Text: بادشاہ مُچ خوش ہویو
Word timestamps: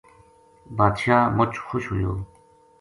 بادشاہ 0.77 1.31
مُچ 1.35 1.53
خوش 1.67 1.83
ہویو 1.89 2.13